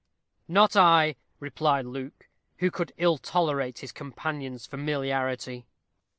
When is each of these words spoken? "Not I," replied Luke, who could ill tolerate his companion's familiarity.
"Not 0.47 0.75
I," 0.75 1.15
replied 1.39 1.85
Luke, 1.85 2.27
who 2.57 2.71
could 2.71 2.91
ill 2.97 3.19
tolerate 3.19 3.77
his 3.85 3.91
companion's 3.91 4.65
familiarity. 4.65 5.67